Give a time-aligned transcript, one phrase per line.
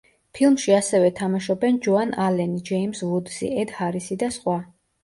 [0.37, 4.61] ფილმში ასევე თამაშობენ ჯოან ალენი, ჯეიმზ ვუდსი, ედ ჰარისი და სხვა.